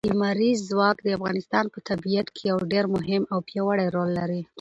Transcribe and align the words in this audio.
لمریز 0.09 0.59
ځواک 0.69 0.97
د 1.03 1.07
افغانستان 1.17 1.65
په 1.73 1.79
طبیعت 1.89 2.27
کې 2.35 2.43
یو 2.51 2.59
ډېر 2.71 2.85
مهم 2.95 3.23
او 3.33 3.39
پیاوړی 3.47 3.87
رول 3.95 4.09
لري. 4.19 4.41